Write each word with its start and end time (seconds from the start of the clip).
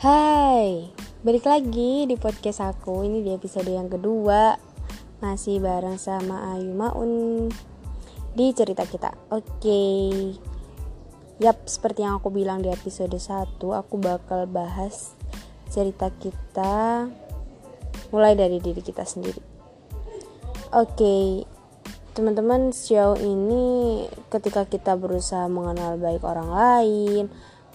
Hai, 0.00 0.88
balik 1.20 1.44
lagi 1.44 2.08
di 2.08 2.16
podcast 2.16 2.64
aku. 2.64 3.04
Ini 3.04 3.20
di 3.20 3.36
episode 3.36 3.68
yang 3.68 3.92
kedua. 3.92 4.56
Masih 5.20 5.60
bareng 5.60 6.00
sama 6.00 6.56
Ayu 6.56 6.72
Maun 6.72 7.12
Di 8.32 8.48
cerita 8.56 8.88
kita. 8.88 9.12
Oke. 9.28 9.84
Yap, 11.36 11.68
seperti 11.68 12.00
yang 12.00 12.16
aku 12.16 12.32
bilang 12.32 12.64
di 12.64 12.72
episode 12.72 13.12
1 13.12 13.60
Aku 13.60 14.00
bakal 14.00 14.48
bahas 14.48 15.12
cerita 15.68 16.08
kita 16.16 17.04
Mulai 18.08 18.40
dari 18.40 18.56
diri 18.56 18.80
kita 18.80 19.04
sendiri. 19.04 19.44
Oke. 20.80 21.44
Teman-teman 22.16 22.72
sejauh 22.72 23.20
ini 23.20 24.08
Ketika 24.32 24.64
kita 24.64 24.96
berusaha 24.96 25.44
mengenal 25.52 26.00
baik 26.00 26.24
orang 26.24 26.48
lain 26.48 27.24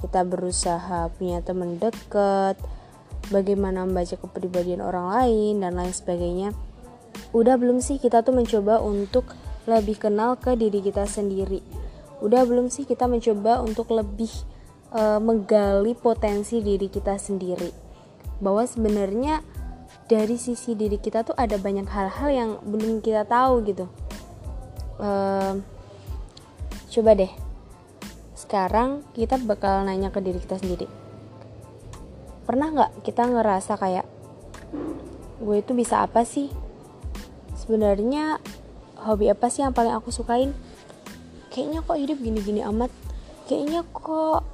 kita 0.03 0.27
berusaha 0.27 1.11
punya 1.15 1.39
teman 1.45 1.79
dekat, 1.79 2.59
bagaimana 3.29 3.85
membaca 3.87 4.15
kepribadian 4.17 4.83
orang 4.83 5.09
lain 5.11 5.63
dan 5.63 5.73
lain 5.77 5.93
sebagainya. 5.93 6.49
Udah 7.31 7.55
belum 7.55 7.79
sih 7.79 7.97
kita 7.97 8.21
tuh 8.21 8.35
mencoba 8.35 8.83
untuk 8.83 9.31
lebih 9.65 9.97
kenal 9.97 10.37
ke 10.37 10.53
diri 10.53 10.83
kita 10.83 11.07
sendiri? 11.07 11.63
Udah 12.21 12.45
belum 12.47 12.71
sih 12.71 12.87
kita 12.87 13.09
mencoba 13.09 13.59
untuk 13.63 13.91
lebih 13.91 14.31
uh, 14.93 15.19
menggali 15.19 15.97
potensi 15.97 16.61
diri 16.61 16.87
kita 16.87 17.17
sendiri? 17.17 17.71
Bahwa 18.39 18.63
sebenarnya 18.67 19.41
dari 20.05 20.37
sisi 20.37 20.77
diri 20.77 21.01
kita 21.01 21.25
tuh 21.25 21.35
ada 21.35 21.57
banyak 21.57 21.87
hal-hal 21.89 22.29
yang 22.29 22.49
belum 22.61 23.01
kita 23.01 23.25
tahu 23.25 23.65
gitu. 23.65 23.85
Uh, 24.95 25.59
coba 26.87 27.19
deh 27.19 27.44
sekarang 28.55 29.03
kita 29.11 29.35
bakal 29.35 29.83
nanya 29.83 30.15
ke 30.15 30.23
diri 30.23 30.39
kita 30.39 30.55
sendiri. 30.55 30.87
Pernah 32.47 32.71
nggak 32.71 33.03
kita 33.03 33.27
ngerasa 33.27 33.75
kayak 33.75 34.07
gue 35.43 35.59
itu 35.59 35.75
bisa 35.75 35.99
apa 35.99 36.23
sih? 36.23 36.47
Sebenarnya 37.59 38.39
hobi 39.03 39.27
apa 39.27 39.51
sih 39.51 39.59
yang 39.59 39.75
paling 39.75 39.91
aku 39.91 40.07
sukain? 40.07 40.55
Kayaknya 41.51 41.83
kok 41.83 41.99
hidup 41.99 42.15
gini-gini 42.23 42.63
amat. 42.63 42.95
Kayaknya 43.51 43.83
kok 43.91 44.47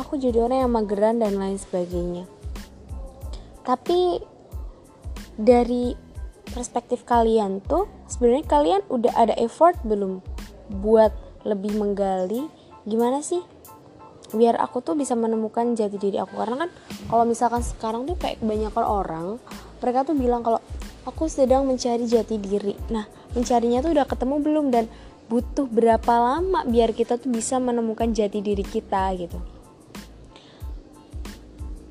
aku 0.00 0.16
jadi 0.16 0.48
orang 0.48 0.64
yang 0.64 0.72
mageran 0.72 1.20
dan 1.20 1.36
lain 1.36 1.60
sebagainya. 1.60 2.24
Tapi 3.68 4.16
dari 5.36 5.92
perspektif 6.56 7.04
kalian 7.04 7.60
tuh 7.60 7.84
sebenarnya 8.08 8.48
kalian 8.48 8.80
udah 8.88 9.12
ada 9.12 9.36
effort 9.36 9.76
belum 9.84 10.24
buat 10.72 11.12
lebih 11.44 11.76
menggali 11.76 12.61
gimana 12.88 13.20
sih? 13.20 13.40
Biar 14.32 14.56
aku 14.56 14.80
tuh 14.80 14.96
bisa 14.96 15.12
menemukan 15.12 15.76
jati 15.76 16.00
diri 16.00 16.16
aku. 16.16 16.34
Karena 16.38 16.66
kan 16.66 16.70
kalau 17.10 17.24
misalkan 17.28 17.60
sekarang 17.60 18.08
tuh 18.08 18.16
kayak 18.16 18.40
kebanyakan 18.40 18.84
orang 18.84 19.26
mereka 19.82 20.06
tuh 20.06 20.14
bilang 20.14 20.46
kalau 20.46 20.62
aku 21.04 21.26
sedang 21.26 21.66
mencari 21.66 22.06
jati 22.06 22.38
diri. 22.38 22.78
Nah 22.88 23.04
mencarinya 23.36 23.82
tuh 23.82 23.92
udah 23.92 24.06
ketemu 24.06 24.34
belum? 24.40 24.66
Dan 24.72 24.84
butuh 25.32 25.64
berapa 25.64 26.12
lama 26.12 26.64
biar 26.68 26.92
kita 26.92 27.16
tuh 27.16 27.32
bisa 27.32 27.56
menemukan 27.56 28.12
jati 28.12 28.44
diri 28.44 28.64
kita 28.64 29.12
gitu. 29.16 29.40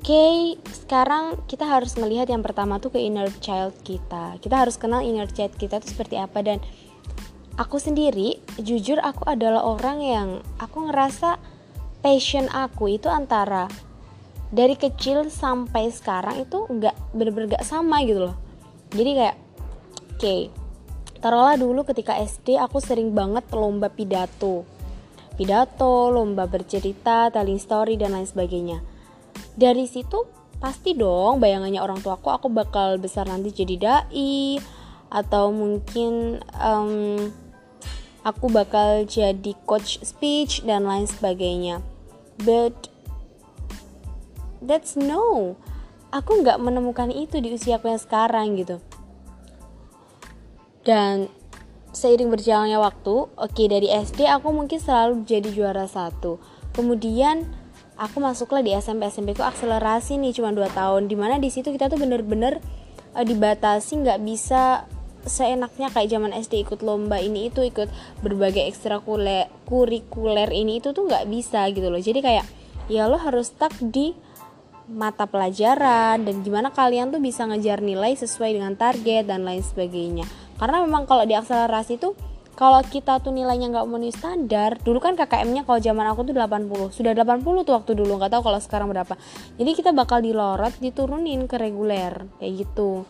Oke, 0.02 0.10
okay, 0.10 0.38
sekarang 0.66 1.46
kita 1.46 1.62
harus 1.62 1.94
melihat 1.94 2.26
yang 2.26 2.42
pertama 2.42 2.82
tuh 2.82 2.90
ke 2.90 2.98
inner 2.98 3.30
child 3.38 3.70
kita. 3.86 4.34
Kita 4.42 4.66
harus 4.66 4.74
kenal 4.74 5.06
inner 5.06 5.30
child 5.30 5.54
kita 5.54 5.78
tuh 5.78 5.94
seperti 5.94 6.18
apa 6.18 6.42
dan 6.42 6.58
aku 7.60 7.76
sendiri 7.76 8.40
jujur 8.60 8.96
aku 9.02 9.28
adalah 9.28 9.64
orang 9.64 9.98
yang 10.00 10.28
aku 10.56 10.88
ngerasa 10.88 11.36
passion 12.00 12.48
aku 12.50 12.96
itu 12.96 13.12
antara 13.12 13.68
dari 14.52 14.76
kecil 14.76 15.32
sampai 15.32 15.88
sekarang 15.88 16.44
itu 16.44 16.68
nggak 16.68 16.92
bener-bener 17.16 17.56
gak 17.56 17.64
sama 17.64 18.04
gitu 18.04 18.28
loh. 18.28 18.36
Jadi 18.92 19.10
kayak 19.16 19.36
oke 20.12 20.20
okay, 20.20 20.40
taruhlah 21.24 21.56
dulu 21.56 21.88
ketika 21.88 22.20
SD 22.20 22.60
aku 22.60 22.76
sering 22.84 23.16
banget 23.16 23.48
lomba 23.56 23.88
pidato. 23.88 24.68
Pidato 25.32 26.12
lomba 26.12 26.44
bercerita 26.44 27.32
telling 27.32 27.56
story 27.56 27.96
dan 27.96 28.12
lain 28.12 28.28
sebagainya. 28.28 28.84
Dari 29.56 29.88
situ 29.88 30.28
pasti 30.60 30.92
dong 30.94 31.40
bayangannya 31.40 31.80
orang 31.80 31.98
tua 32.04 32.20
aku 32.20 32.28
aku 32.30 32.46
bakal 32.52 33.00
besar 33.00 33.26
nanti 33.26 33.50
jadi 33.50 33.74
dai 33.80 34.60
atau 35.10 35.50
mungkin 35.50 36.38
um, 36.60 37.18
aku 38.22 38.50
bakal 38.50 39.02
jadi 39.06 39.52
coach 39.66 39.98
speech 40.02 40.62
dan 40.66 40.86
lain 40.86 41.06
sebagainya. 41.06 41.82
But 42.42 42.90
that's 44.62 44.94
no. 44.94 45.54
Aku 46.12 46.44
nggak 46.44 46.60
menemukan 46.60 47.08
itu 47.10 47.40
di 47.40 47.54
usia 47.56 47.80
aku 47.80 47.90
yang 47.90 48.02
sekarang 48.02 48.58
gitu. 48.58 48.78
Dan 50.82 51.30
seiring 51.92 52.32
berjalannya 52.32 52.80
waktu 52.80 53.28
oke 53.28 53.36
okay, 53.36 53.68
dari 53.68 53.92
SD 53.92 54.24
aku 54.24 54.48
mungkin 54.50 54.78
selalu 54.80 55.26
jadi 55.26 55.48
juara 55.50 55.86
satu. 55.86 56.38
Kemudian 56.72 57.48
aku 58.00 58.18
masuklah 58.18 58.64
di 58.64 58.72
SMP 58.72 59.08
SMP 59.08 59.36
ku 59.36 59.44
akselerasi 59.44 60.16
nih 60.16 60.32
cuma 60.34 60.50
2 60.50 60.72
tahun 60.72 61.06
di 61.06 61.16
mana 61.16 61.36
di 61.36 61.52
situ 61.52 61.70
kita 61.70 61.92
tuh 61.92 62.00
bener-bener 62.00 62.58
uh, 63.14 63.24
dibatasi 63.24 64.02
nggak 64.02 64.20
bisa 64.24 64.88
seenaknya 65.22 65.88
kayak 65.90 66.10
zaman 66.10 66.34
SD 66.34 66.66
ikut 66.66 66.82
lomba 66.82 67.22
ini 67.22 67.46
itu 67.50 67.62
ikut 67.62 67.86
berbagai 68.22 68.66
ekstrakurikuler 68.70 70.50
ini 70.50 70.82
itu 70.82 70.90
tuh 70.90 71.06
nggak 71.06 71.26
bisa 71.30 71.66
gitu 71.70 71.88
loh. 71.88 72.02
Jadi 72.02 72.20
kayak 72.22 72.46
ya 72.90 73.06
lo 73.06 73.18
harus 73.18 73.54
stuck 73.54 73.72
di 73.78 74.14
mata 74.90 75.30
pelajaran 75.30 76.26
dan 76.26 76.42
gimana 76.42 76.74
kalian 76.74 77.14
tuh 77.14 77.22
bisa 77.22 77.46
ngejar 77.46 77.80
nilai 77.80 78.18
sesuai 78.18 78.58
dengan 78.58 78.74
target 78.74 79.30
dan 79.30 79.46
lain 79.46 79.62
sebagainya. 79.62 80.26
Karena 80.58 80.82
memang 80.82 81.06
kalau 81.06 81.22
di 81.22 81.38
akselerasi 81.38 82.02
tuh 82.02 82.18
kalau 82.52 82.84
kita 82.84 83.16
tuh 83.24 83.32
nilainya 83.32 83.72
nggak 83.72 83.86
memenuhi 83.88 84.12
standar 84.12 84.76
dulu 84.84 85.00
kan 85.00 85.16
KKM-nya 85.16 85.64
kalau 85.64 85.80
zaman 85.80 86.04
aku 86.12 86.20
tuh 86.28 86.36
80 86.36 86.92
sudah 86.92 87.12
80 87.16 87.64
tuh 87.64 87.74
waktu 87.80 87.92
dulu 87.96 88.20
nggak 88.20 88.32
tahu 88.36 88.42
kalau 88.44 88.60
sekarang 88.60 88.92
berapa. 88.92 89.14
Jadi 89.56 89.70
kita 89.72 89.90
bakal 89.96 90.20
dilorot 90.20 90.76
diturunin 90.82 91.48
ke 91.48 91.56
reguler 91.56 92.28
kayak 92.36 92.52
gitu. 92.66 93.08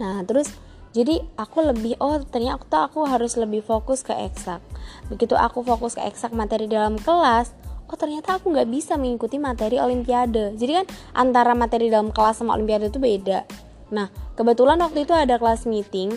Nah 0.00 0.24
terus 0.24 0.69
jadi 0.90 1.22
aku 1.38 1.62
lebih 1.70 1.94
oh 2.02 2.18
ternyata 2.26 2.90
aku 2.90 3.06
harus 3.06 3.38
lebih 3.38 3.62
fokus 3.62 4.02
ke 4.02 4.10
eksak. 4.10 4.58
Begitu 5.06 5.38
aku 5.38 5.62
fokus 5.62 5.94
ke 5.94 6.02
eksak 6.02 6.34
materi 6.34 6.66
dalam 6.66 6.98
kelas 6.98 7.54
oh 7.90 7.98
ternyata 7.98 8.38
aku 8.38 8.50
nggak 8.50 8.70
bisa 8.70 8.98
mengikuti 8.98 9.38
materi 9.38 9.78
olimpiade. 9.78 10.58
Jadi 10.58 10.82
kan 10.82 10.86
antara 11.14 11.54
materi 11.54 11.90
dalam 11.90 12.10
kelas 12.10 12.42
sama 12.42 12.58
olimpiade 12.58 12.90
itu 12.90 12.98
beda. 12.98 13.46
Nah 13.94 14.10
kebetulan 14.34 14.82
waktu 14.82 15.06
itu 15.06 15.14
ada 15.14 15.38
kelas 15.38 15.66
meeting 15.70 16.10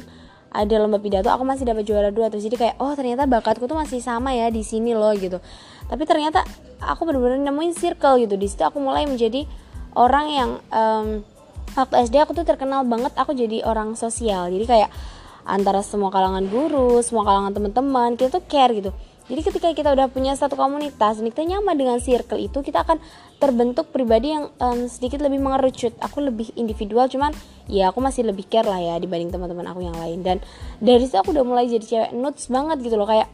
ada 0.53 0.77
lomba 0.77 1.01
pidato 1.01 1.33
aku 1.33 1.41
masih 1.41 1.65
dapat 1.65 1.81
juara 1.81 2.13
dua 2.13 2.29
terus 2.29 2.45
jadi 2.45 2.57
kayak 2.61 2.75
oh 2.77 2.93
ternyata 2.93 3.25
bakatku 3.25 3.65
tuh 3.65 3.73
masih 3.73 4.05
sama 4.05 4.37
ya 4.37 4.49
di 4.49 4.65
sini 4.65 4.97
loh 4.97 5.13
gitu. 5.13 5.37
Tapi 5.85 6.03
ternyata 6.09 6.41
aku 6.81 7.05
benar-benar 7.05 7.41
nemuin 7.45 7.73
circle 7.77 8.21
gitu. 8.25 8.37
Di 8.37 8.49
situ 8.49 8.65
aku 8.65 8.81
mulai 8.81 9.05
menjadi 9.05 9.45
orang 9.93 10.25
yang 10.29 10.49
um, 10.73 11.07
waktu 11.73 11.95
SD 12.05 12.15
aku 12.21 12.31
tuh 12.37 12.45
terkenal 12.45 12.85
banget 12.85 13.13
aku 13.17 13.33
jadi 13.33 13.65
orang 13.65 13.97
sosial. 13.97 14.49
Jadi 14.49 14.65
kayak 14.65 14.89
antara 15.43 15.83
semua 15.83 16.07
kalangan 16.07 16.47
guru 16.47 17.03
semua 17.03 17.27
kalangan 17.27 17.51
teman-teman 17.51 18.15
kita 18.15 18.39
tuh 18.39 18.43
care 18.47 18.71
gitu. 18.71 18.91
Jadi 19.23 19.39
ketika 19.39 19.71
kita 19.71 19.89
udah 19.95 20.11
punya 20.11 20.35
satu 20.35 20.59
komunitas 20.59 21.23
dan 21.23 21.31
kita 21.31 21.47
nyaman 21.47 21.79
dengan 21.79 21.97
circle 22.03 22.43
itu 22.43 22.59
kita 22.59 22.83
akan 22.83 22.99
terbentuk 23.39 23.87
pribadi 23.95 24.35
yang 24.35 24.51
um, 24.59 24.83
sedikit 24.91 25.23
lebih 25.23 25.39
mengerucut. 25.39 25.95
Aku 26.03 26.19
lebih 26.19 26.51
individual 26.59 27.07
cuman 27.07 27.31
ya 27.71 27.87
aku 27.87 28.03
masih 28.03 28.27
lebih 28.27 28.43
care 28.51 28.67
lah 28.67 28.83
ya 28.83 28.99
dibanding 28.99 29.31
teman-teman 29.31 29.63
aku 29.71 29.79
yang 29.79 29.95
lain. 29.95 30.19
Dan 30.27 30.37
dari 30.83 31.07
situ 31.07 31.15
aku 31.15 31.31
udah 31.31 31.47
mulai 31.47 31.71
jadi 31.71 31.85
cewek 31.87 32.11
nuts 32.11 32.51
banget 32.51 32.83
gitu 32.83 32.99
loh. 32.99 33.07
Kayak 33.07 33.31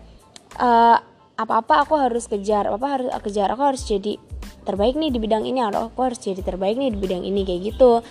uh, 0.62 1.02
apa-apa 1.40 1.88
aku 1.88 1.96
harus 1.96 2.28
kejar 2.28 2.68
apa 2.68 2.88
harus 3.00 3.08
kejar 3.24 3.48
aku 3.56 3.64
harus 3.64 3.88
jadi 3.88 4.20
terbaik 4.68 5.00
nih 5.00 5.08
di 5.08 5.24
bidang 5.24 5.48
ini 5.48 5.64
aku 5.64 6.00
harus 6.04 6.20
jadi 6.20 6.44
terbaik 6.44 6.76
nih 6.76 6.92
di 6.92 7.00
bidang 7.00 7.24
ini 7.24 7.48
kayak 7.48 7.74
gitu 7.74 8.04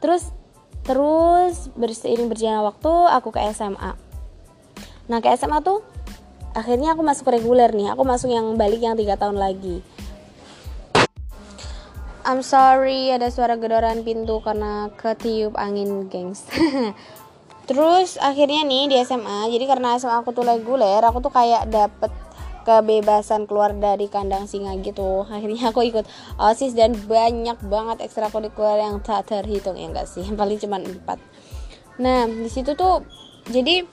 terus 0.00 0.32
terus 0.82 1.68
berseiring 1.76 2.26
berjalan 2.26 2.66
waktu 2.66 2.92
aku 3.14 3.30
ke 3.30 3.40
SMA 3.52 3.94
nah 5.06 5.18
ke 5.22 5.28
SMA 5.36 5.60
tuh 5.62 5.84
akhirnya 6.54 6.98
aku 6.98 7.02
masuk 7.02 7.30
reguler 7.30 7.70
nih. 7.70 7.94
Aku 7.94 8.02
masuk 8.02 8.30
yang 8.30 8.54
balik 8.58 8.82
yang 8.82 8.98
tiga 8.98 9.14
tahun 9.14 9.38
lagi. 9.38 9.82
I'm 12.20 12.44
sorry 12.44 13.10
ada 13.16 13.32
suara 13.32 13.56
gedoran 13.56 14.04
pintu 14.04 14.44
karena 14.44 14.92
ketiup 14.94 15.56
angin 15.56 16.10
gengs. 16.12 16.44
Terus 17.68 18.18
akhirnya 18.18 18.66
nih 18.66 18.90
di 18.90 18.96
SMA 19.06 19.48
jadi 19.48 19.64
karena 19.64 19.96
SMA 19.96 20.20
aku 20.20 20.34
tuh 20.34 20.44
reguler 20.44 21.00
aku 21.06 21.22
tuh 21.22 21.32
kayak 21.32 21.70
dapet 21.70 22.12
kebebasan 22.64 23.48
keluar 23.48 23.72
dari 23.74 24.06
kandang 24.06 24.44
singa 24.46 24.76
gitu. 24.80 25.24
Akhirnya 25.26 25.72
aku 25.72 25.84
ikut 25.86 26.04
osis 26.36 26.76
dan 26.76 26.94
banyak 26.94 27.58
banget 27.66 28.04
ekstrakurikuler 28.04 28.80
yang 28.80 29.00
tak 29.00 29.28
terhitung 29.28 29.76
ya 29.76 29.88
enggak 29.90 30.08
sih? 30.08 30.24
Paling 30.40 30.58
cuma 30.60 30.80
empat. 30.80 31.18
Nah 32.00 32.28
di 32.28 32.50
situ 32.50 32.76
tuh 32.76 33.04
jadi 33.48 33.84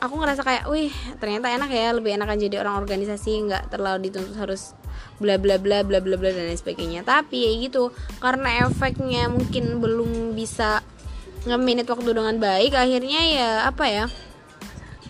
aku 0.00 0.14
ngerasa 0.16 0.42
kayak 0.46 0.64
wih 0.72 0.92
ternyata 1.20 1.52
enak 1.52 1.70
ya 1.70 1.92
lebih 1.92 2.16
enakan 2.16 2.40
jadi 2.40 2.64
orang 2.64 2.80
organisasi 2.80 3.50
nggak 3.50 3.68
terlalu 3.68 4.08
dituntut 4.08 4.36
harus 4.40 4.72
bla 5.20 5.36
bla 5.36 5.60
bla 5.60 5.84
bla 5.84 6.00
bla 6.00 6.16
bla 6.16 6.30
dan 6.32 6.48
lain 6.48 6.58
sebagainya. 6.58 7.04
Tapi 7.04 7.36
ya 7.36 7.50
gitu 7.68 7.94
karena 8.18 8.66
efeknya 8.66 9.28
mungkin 9.28 9.78
belum 9.78 10.34
bisa 10.38 10.80
ngeminit 11.48 11.88
waktu 11.88 12.12
dengan 12.12 12.36
baik 12.36 12.76
akhirnya 12.76 13.20
ya 13.32 13.50
apa 13.64 13.84
ya 13.88 14.04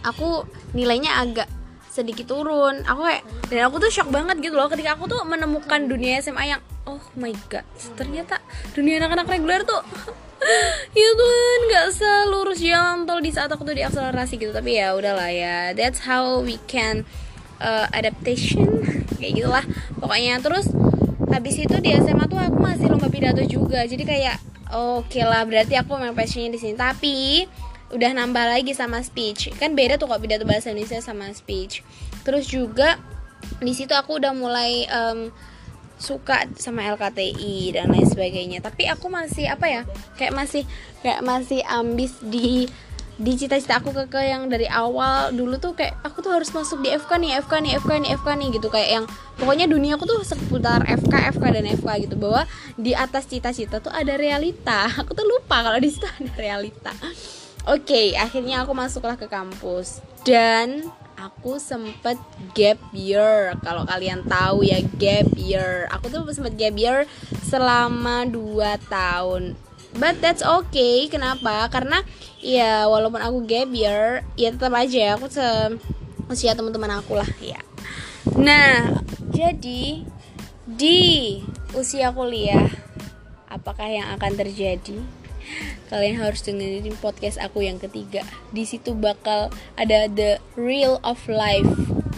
aku 0.07 0.47
nilainya 0.79 1.19
agak 1.19 1.51
sedikit 1.91 2.31
turun. 2.31 2.87
Aku 2.87 3.03
kayak 3.03 3.27
dan 3.51 3.67
aku 3.67 3.83
tuh 3.83 3.91
shock 3.91 4.09
banget 4.15 4.39
gitu 4.39 4.55
loh 4.55 4.71
ketika 4.71 4.95
aku 4.95 5.11
tuh 5.11 5.21
menemukan 5.27 5.91
dunia 5.91 6.23
SMA 6.23 6.55
yang 6.57 6.63
oh 6.89 7.03
my 7.19 7.35
god 7.53 7.67
ternyata 7.99 8.41
dunia 8.73 8.99
anak-anak 9.03 9.29
reguler 9.29 9.63
tuh 9.69 9.83
ya 10.97 11.11
Tuhan 11.13 11.59
nggak 11.69 11.87
selurus 11.93 12.61
jalan 12.65 13.05
tol 13.05 13.21
di 13.21 13.29
saat 13.29 13.53
aku 13.53 13.63
tuh 13.67 13.77
di 13.77 13.85
akselerasi 13.85 14.41
gitu. 14.41 14.55
Tapi 14.55 14.81
ya 14.81 14.97
udahlah 14.97 15.29
ya 15.29 15.77
that's 15.77 16.07
how 16.09 16.41
we 16.41 16.57
can 16.65 17.05
uh, 17.61 17.87
adaptation 17.93 18.81
kayak 19.21 19.37
gitulah. 19.37 19.65
Pokoknya 20.01 20.41
terus 20.41 20.71
habis 21.29 21.55
itu 21.61 21.77
di 21.79 21.93
SMA 21.95 22.27
tuh 22.27 22.41
aku 22.41 22.59
masih 22.59 22.89
lomba 22.89 23.13
pidato 23.13 23.45
juga. 23.45 23.85
Jadi 23.85 24.03
kayak 24.09 24.41
oke 24.73 25.13
okay 25.13 25.29
lah 25.29 25.45
berarti 25.45 25.77
aku 25.77 26.01
memang 26.01 26.17
passionnya 26.17 26.57
di 26.57 26.61
sini. 26.61 26.75
Tapi 26.75 27.45
udah 27.91 28.11
nambah 28.15 28.45
lagi 28.47 28.73
sama 28.73 29.03
speech. 29.03 29.51
Kan 29.59 29.75
beda 29.75 29.99
tuh 29.99 30.07
kok 30.07 30.23
pidato 30.23 30.47
bahasa 30.47 30.71
Indonesia 30.71 31.03
sama 31.03 31.31
speech. 31.35 31.83
Terus 32.23 32.47
juga 32.47 32.99
di 33.59 33.73
situ 33.75 33.93
aku 33.93 34.23
udah 34.23 34.33
mulai 34.37 34.87
um, 34.87 35.35
suka 36.01 36.49
sama 36.57 36.87
LKTI 36.97 37.77
dan 37.77 37.91
lain 37.91 38.07
sebagainya. 38.07 38.63
Tapi 38.63 38.87
aku 38.89 39.11
masih 39.11 39.51
apa 39.51 39.67
ya 39.69 39.83
kayak 40.17 40.33
masih 40.33 40.63
kayak 41.03 41.21
masih 41.27 41.61
ambis 41.67 42.15
di 42.23 42.71
di 43.21 43.37
cita-cita 43.37 43.85
aku 43.85 43.93
ke, 43.93 44.09
ke 44.09 44.21
yang 44.23 44.49
dari 44.49 44.65
awal. 44.71 45.35
Dulu 45.35 45.61
tuh 45.61 45.77
kayak 45.77 45.99
aku 46.07 46.25
tuh 46.25 46.33
harus 46.33 46.49
masuk 46.57 46.81
di 46.81 46.95
FK 46.95 47.21
nih 47.21 47.43
FK 47.45 47.53
nih 47.61 47.73
FK 47.83 47.93
nih 48.01 48.11
FK 48.17 48.29
nih 48.39 48.49
gitu. 48.57 48.69
Kayak 48.73 48.91
yang 48.97 49.05
pokoknya 49.37 49.67
dunia 49.69 49.99
aku 50.01 50.09
tuh 50.09 50.23
seputar 50.25 50.87
FK 50.89 51.37
FK 51.37 51.45
dan 51.53 51.65
FK 51.69 51.89
gitu. 52.09 52.17
Bahwa 52.17 52.49
di 52.81 52.97
atas 52.97 53.29
cita-cita 53.29 53.83
tuh 53.83 53.93
ada 53.93 54.17
realita. 54.17 54.89
Aku 55.05 55.13
tuh 55.13 55.29
lupa 55.29 55.61
kalau 55.61 55.77
di 55.77 55.93
situ 55.93 56.09
ada 56.09 56.33
realita 56.39 56.97
oke 57.67 57.85
okay, 57.85 58.17
akhirnya 58.17 58.65
aku 58.65 58.73
masuklah 58.73 59.17
ke 59.17 59.27
kampus. 59.27 60.01
Dan 60.25 60.89
aku 61.21 61.61
sempet 61.61 62.17
gap 62.57 62.81
year. 62.97 63.53
Kalau 63.61 63.85
kalian 63.85 64.25
tahu 64.25 64.65
ya 64.65 64.81
gap 64.97 65.29
year. 65.37 65.89
Aku 65.93 66.09
tuh 66.09 66.25
sempet 66.33 66.57
gap 66.57 66.77
year 66.77 67.05
selama 67.45 68.25
2 68.29 68.61
tahun. 68.89 69.57
But 69.99 70.23
that's 70.23 70.41
okay. 70.41 71.11
Kenapa? 71.11 71.67
Karena 71.69 72.01
ya 72.41 72.89
walaupun 72.89 73.21
aku 73.21 73.45
gap 73.45 73.69
year 73.75 74.25
ya 74.39 74.49
tetap 74.55 74.73
aja 74.73 74.97
ya 74.97 75.11
aku 75.21 75.29
se 75.29 75.45
usia 76.31 76.57
teman-teman 76.57 77.03
aku 77.03 77.19
lah 77.19 77.29
ya. 77.43 77.61
Nah 78.39 79.03
jadi 79.35 80.07
di 80.65 81.01
usia 81.75 82.15
kuliah 82.15 82.71
apakah 83.51 83.91
yang 83.91 84.15
akan 84.15 84.33
terjadi 84.39 85.03
kalian 85.91 86.21
harus 86.21 86.41
dengerin 86.47 86.97
podcast 86.99 87.41
aku 87.43 87.65
yang 87.67 87.81
ketiga. 87.83 88.23
Di 88.55 88.65
situ 88.65 88.95
bakal 88.95 89.51
ada 89.75 90.07
the 90.07 90.39
real 90.55 91.03
of 91.03 91.19
life. 91.27 91.69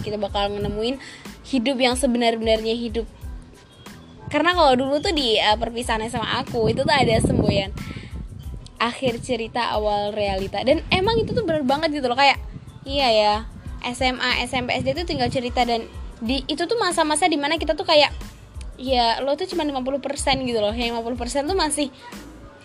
Kita 0.02 0.18
bakal 0.18 0.52
nemuin 0.52 0.98
hidup 1.46 1.76
yang 1.78 1.94
sebenar-benarnya 1.98 2.74
hidup. 2.74 3.06
Karena 4.32 4.56
kalau 4.56 4.72
dulu 4.72 4.96
tuh 5.04 5.12
di 5.12 5.36
uh, 5.36 5.60
perpisahan 5.60 6.08
sama 6.08 6.40
aku 6.40 6.72
itu 6.72 6.88
tuh 6.88 6.94
ada 6.94 7.20
semboyan 7.20 7.68
akhir 8.80 9.20
cerita 9.20 9.76
awal 9.76 10.16
realita. 10.16 10.64
Dan 10.64 10.80
emang 10.88 11.20
itu 11.20 11.36
tuh 11.36 11.44
bener 11.44 11.62
banget 11.62 11.92
gitu 11.92 12.08
loh 12.08 12.16
kayak 12.16 12.40
iya 12.82 13.08
ya 13.12 13.34
SMA 13.94 14.46
SMP 14.48 14.74
SD 14.80 14.94
tuh 14.94 15.06
tinggal 15.06 15.28
cerita 15.30 15.62
dan 15.62 15.86
di 16.22 16.46
itu 16.46 16.64
tuh 16.64 16.78
masa-masa 16.78 17.26
di 17.26 17.34
mana 17.34 17.58
kita 17.58 17.74
tuh 17.74 17.86
kayak 17.86 18.14
ya 18.78 19.20
lo 19.20 19.34
tuh 19.34 19.46
cuma 19.50 19.68
50% 19.68 20.00
gitu 20.48 20.58
loh. 20.58 20.72
Yang 20.72 21.02
50% 21.04 21.50
tuh 21.50 21.58
masih 21.58 21.88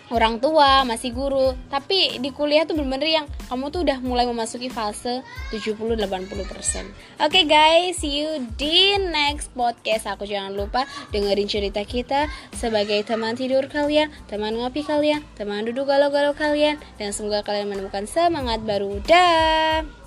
orang 0.08 0.40
tua, 0.40 0.84
masih 0.84 1.12
guru. 1.12 1.54
Tapi 1.68 2.20
di 2.20 2.30
kuliah 2.32 2.64
tuh 2.64 2.76
bener-bener 2.76 3.22
yang 3.22 3.26
kamu 3.48 3.72
tuh 3.72 3.80
udah 3.84 3.98
mulai 4.00 4.24
memasuki 4.24 4.68
fase 4.72 5.20
70-80%. 5.52 5.98
Oke 5.98 6.86
okay 7.18 7.44
guys, 7.44 8.00
see 8.00 8.24
you 8.24 8.44
di 8.56 8.96
next 9.10 9.52
podcast. 9.52 10.08
Aku 10.08 10.24
jangan 10.24 10.54
lupa 10.54 10.84
dengerin 11.12 11.48
cerita 11.48 11.82
kita 11.84 12.28
sebagai 12.56 13.00
teman 13.04 13.36
tidur 13.36 13.66
kalian, 13.68 14.12
teman 14.30 14.56
ngopi 14.56 14.84
kalian, 14.84 15.24
teman 15.36 15.64
duduk 15.66 15.88
galau-galau 15.88 16.32
kalian. 16.36 16.80
Dan 16.96 17.12
semoga 17.12 17.44
kalian 17.44 17.68
menemukan 17.68 18.04
semangat 18.08 18.62
baru. 18.64 19.00
Dah. 19.04 19.97